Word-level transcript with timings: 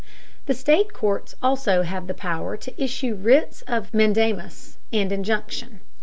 The 0.47 0.55
state 0.55 0.93
courts 0.93 1.35
also 1.43 1.83
have 1.83 2.07
the 2.07 2.15
power 2.15 2.57
to 2.57 2.83
issue 2.83 3.13
writs 3.13 3.61
of 3.67 3.93
mandamus 3.93 4.79
and 4.91 5.11
injunction. 5.11 5.81